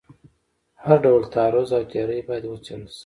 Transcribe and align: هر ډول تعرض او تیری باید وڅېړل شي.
هر 0.83 0.97
ډول 1.05 1.21
تعرض 1.35 1.69
او 1.77 1.83
تیری 1.91 2.19
باید 2.27 2.43
وڅېړل 2.47 2.85
شي. 2.95 2.99